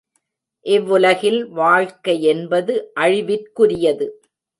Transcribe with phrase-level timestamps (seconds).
[0.65, 4.07] இவ்வுலகில் வாழ்க்கையென்பது அழிவிற்குரியது.